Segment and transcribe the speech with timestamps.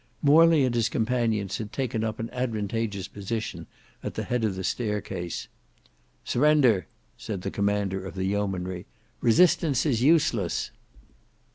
[0.23, 3.67] Morley and his companions had taken up an advantageous position
[4.01, 5.47] at the head of the staircase.
[6.25, 8.87] "Surrender," said the commander of the yeomanry.
[9.21, 10.71] "Resistance is useless."